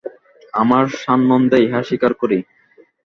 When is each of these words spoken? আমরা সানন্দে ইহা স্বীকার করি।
আমরা 0.53 0.81
সানন্দে 1.01 1.57
ইহা 1.65 1.81
স্বীকার 1.87 2.11
করি। 2.13 2.37